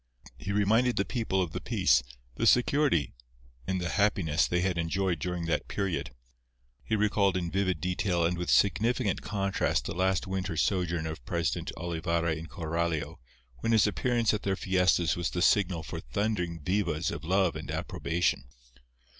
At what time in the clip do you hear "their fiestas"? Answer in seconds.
14.41-15.15